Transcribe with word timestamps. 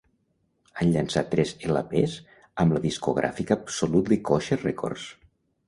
Han 0.79 0.93
llançat 0.95 1.29
tres 1.33 1.51
elapés 1.67 2.15
amb 2.65 2.77
la 2.77 2.83
discogràfica 2.87 3.61
Absolutely 3.63 4.21
Kosher 4.33 4.61
Records. 4.67 5.09